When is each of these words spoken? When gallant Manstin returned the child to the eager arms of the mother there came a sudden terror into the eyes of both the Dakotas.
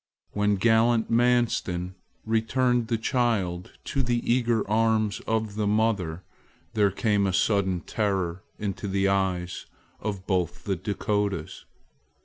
When 0.31 0.55
gallant 0.55 1.11
Manstin 1.11 1.93
returned 2.25 2.87
the 2.87 2.97
child 2.97 3.73
to 3.83 4.01
the 4.01 4.17
eager 4.27 4.67
arms 4.67 5.19
of 5.27 5.53
the 5.53 5.67
mother 5.67 6.23
there 6.73 6.89
came 6.89 7.27
a 7.27 7.33
sudden 7.33 7.81
terror 7.81 8.41
into 8.57 8.87
the 8.87 9.07
eyes 9.07 9.67
of 9.99 10.25
both 10.25 10.63
the 10.63 10.75
Dakotas. 10.75 11.65